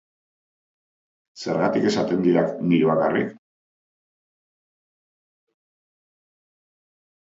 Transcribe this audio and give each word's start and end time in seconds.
Zergatik 1.43 1.85
esaten 1.91 2.25
didak 2.29 2.57
niri 2.71 2.89
bakarrik? 2.93 3.37